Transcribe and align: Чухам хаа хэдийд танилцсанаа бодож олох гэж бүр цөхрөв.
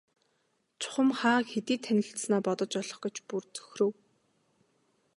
Чухам 0.79 1.09
хаа 1.19 1.39
хэдийд 1.51 1.81
танилцсанаа 1.85 2.41
бодож 2.47 2.71
олох 2.81 2.99
гэж 3.05 3.15
бүр 3.27 3.43
цөхрөв. 3.55 3.91